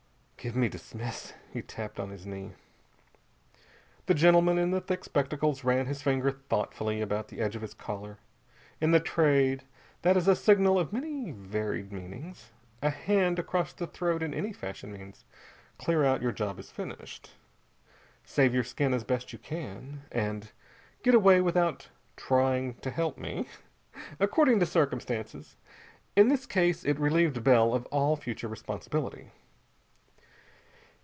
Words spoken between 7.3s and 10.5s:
edge of his collar. In the Trade that is a